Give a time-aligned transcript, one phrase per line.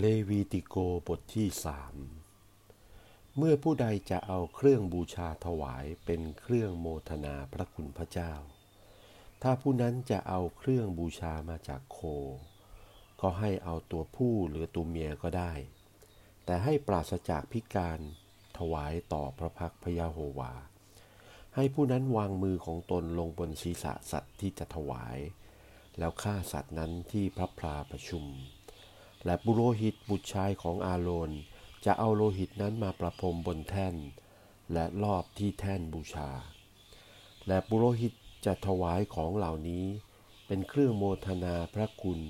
[0.00, 0.76] เลวีติโก
[1.08, 1.94] บทที่สาม
[3.36, 8.32] เมื่อผู้ใดจะเอาเครื่องบูชาถวายเป็นเครื่องโมทนาพระคุณพระเจ้า
[9.42, 11.98] ถ้าผู้นั้นจะเอาเครื่องบูชามาจากโค
[13.20, 15.52] ก็ให้เอาตัวผู้หรือตัวเมียก็ได้
[16.44, 18.00] แต่ให้ปราศจากพิการ
[18.58, 20.52] ถวายต่อพระพักพยาโฮวา
[21.54, 25.18] ให้ผู้นั้นวางมือของตนลงบนศีรษะสัตว์ที่จะถวาย
[25.98, 28.26] แล้วฆ่าสัตว์นั้นที่พระพลาประชุม
[29.24, 31.32] และบุโรหิตบุตรชายของอาโรน
[31.84, 33.94] จะเอาโลหิตนั้นมาประพรมบนแท่น
[34.72, 36.30] และรอบที่แท่นบูชา
[37.48, 38.12] และบุโรหิต
[38.46, 39.84] จะถวายของเหล่านี้
[40.46, 42.20] เป็นเครื่องโมทนาพระคุณ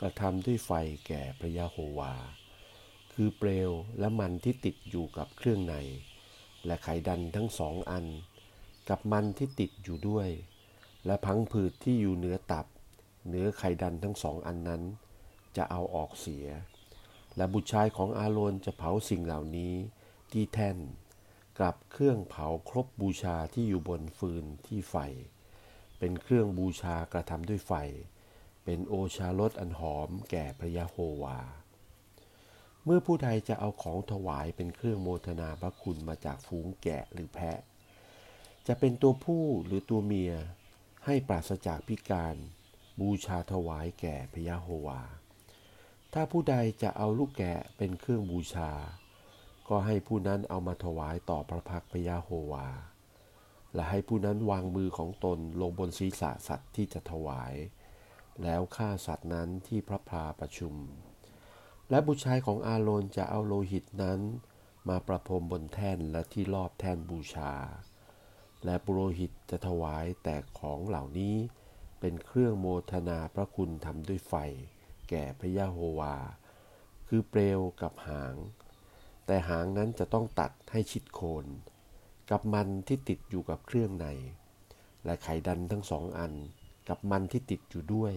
[0.00, 0.70] กระทำด้วยไฟ
[1.06, 2.14] แก่พระยะโฮวา
[3.12, 5.74] คือเปลวและมันที่ติดอยู่กับเครื่องใน
[6.66, 8.06] และไขดันทั้งสองอัน
[8.88, 10.28] กับมันที่ติดอยู่ด้วย
[11.06, 12.66] และพังผืดที่อยู่เหนือตับ
[13.26, 14.82] เหนือไขดันทั้งสองอันนั้น
[15.56, 16.46] จะเอาออกเสีย
[17.36, 19.74] และบุตรชายของอาโรนจะเผาสิ่งเหล่านี้
[20.32, 20.78] ที่แท่น
[21.60, 24.96] กับเครื่องเผาครบบูชาที่อยู่บนฟืนที่ไฟ
[25.98, 27.72] เป็นเครื่องบูชากระทำด้วยไฟ
[28.64, 31.40] เป็นโอชารสอันหอมแก่พระยะโฮวา
[32.84, 37.58] เมื่อผู้ใดจะเอาของถวายเป็นเครื่องโมทนาพระคุณมาจากฝูงแกะหรือแพะ
[38.66, 40.34] จะเป็นตัวผู้หรือตัวเมีย
[41.04, 42.36] ให้ปราศจากพิการ
[43.00, 45.02] บูชาถวายแก่พระยะโฮวา
[46.12, 48.72] ถ้าผู้ใดจะเอาลูกแกะเป็นเครื่องบูชา
[49.68, 52.68] ก็ให้ผู้นั้นเอามาถวายต่อพระพักพยาโฮวา
[53.74, 57.54] และให้ผู้นั้นวางมือของตนลงบนศีรษะสัตว์ที่จะถวาย
[58.42, 60.74] แล้วฆ่าสัตว์นั้นที่พระพาประชุม
[61.90, 64.20] และบุชายของอาโรนจะเอาโลหิตนั้น
[64.88, 67.52] มาประพรมบนแท่นและที่รอบแท่นบูชา
[68.64, 71.36] และปุโรหิตจะถวายแต่ของเหล่านี้
[72.00, 74.34] เป็นเครื่องโมทนาพระคุณทำด้วยไฟ
[75.10, 76.16] แก่พระยะโฮวา
[77.08, 78.34] คือเปลวกับหาง
[79.26, 81.46] แต่หางนั้นจะต้องตัดให้ชิดโคน
[82.30, 84.06] กับมันที่ติดอยู่กับเครื่องใน
[85.04, 86.32] และไขดันทั้งสองอัน
[86.88, 88.14] กับมันที่ติดอยู่ด้วย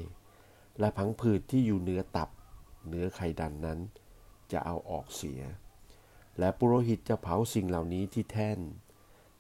[0.79, 2.29] และพังผืดที่อยู่เหนือตับ
[2.85, 3.79] เหนือไขดันนั้น
[4.51, 5.41] จะเอาออกเสีย
[6.39, 8.59] และปุโรหิตจะเผาสิ่งเหล่านี้ที่แท่น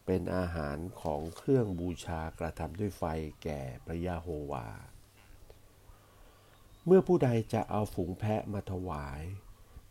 [0.05, 3.03] เป็นอาหารของเครื่องบูชากระทำด้วยไฟ
[3.43, 4.67] แก่พระยาโฮวา
[6.85, 9.21] เมื่อผู้ใดจะเอาฝูงแพะมาถวาย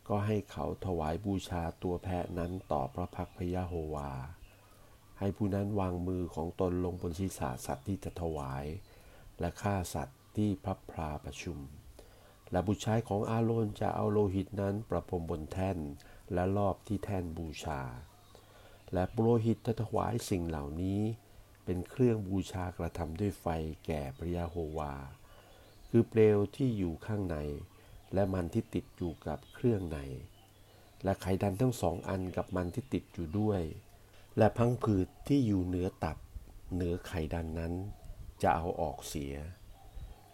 [0.08, 4.12] ก็ให้เขาถวายบูชาตัวแพะนั้นต่อพระพักพยาโฮวา
[5.18, 8.64] ให้ผู้นั้นวางมือของตนลงบนศีรษะสัตว์ที่จะถวาย
[9.40, 11.58] และฆ่าสัตว์ที่พระพราประชุม
[12.50, 15.78] และบุตรชายของอาโรนจะเอาโลหิตนั้นประพรมบนแท่น
[16.32, 17.82] และรอบที่แท่นบูชา
[18.92, 21.00] และโลหิตจะถวายสิ่งเหล่านี้
[21.64, 23.46] เป็นเครื่องบูชากระทำด้วยไฟ
[23.86, 24.94] แก่พระยาโฮวา
[25.90, 27.36] คือเปลวที่อยู่ข้างใน
[28.14, 29.98] และมันที่ติดอยู่กับเครื่องใน
[31.04, 33.62] และไขดันทั้งสองอันกับมันที่ติดอยู่ด้วย
[34.38, 36.16] และพังผืดที่อยู่เหนือตับ
[36.74, 37.72] เหนือไขดันนั้น
[38.42, 39.34] จะเอาออกเสีย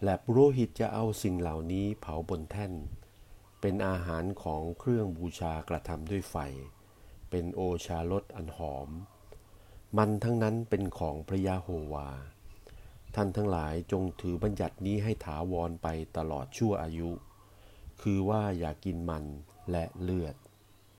[0.03, 2.73] และปุโรหิตจะเอาสิ่งเหล่านี้เผาบนแท่น
[3.61, 6.35] เป็นอาหารของเครื่องบูชากระทำด้วยไฟ
[7.29, 8.89] เป็นโอชารสอันหอม
[9.97, 12.09] มันทั้งนั้นเป็นของพระยาโฮวา
[13.15, 15.87] ท่านทั้งหลายจงถือบัญญัตินี้ให้ถาวรไป
[16.17, 17.09] ตลอดชั่วอายุ
[18.01, 19.23] คือว่าอย่ากินมัน
[19.71, 20.35] และเลือด